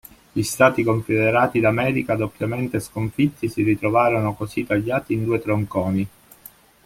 Gli 0.31 0.41
Stati 0.41 0.81
Confederati 0.81 1.59
d'America, 1.59 2.15
doppiamente 2.15 2.79
sconfitti, 2.79 3.47
si 3.49 3.61
ritrovarono 3.61 4.33
così 4.33 4.65
tagliati 4.65 5.13
in 5.13 5.23
due 5.25 5.39
tronconi. 5.39 6.07